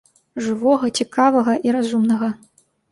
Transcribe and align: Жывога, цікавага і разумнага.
Жывога, 0.45 0.91
цікавага 1.01 1.57
і 1.69 1.77
разумнага. 1.81 2.37